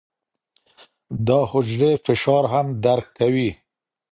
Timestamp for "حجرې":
1.51-1.91